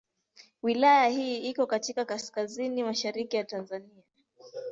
Wilaya 0.63 1.07
hii 1.07 1.37
iko 1.37 1.65
katika 1.65 2.05
kaskazini 2.05 2.83
mashariki 2.83 3.35
ya 3.35 3.43
Tanzania. 3.43 4.03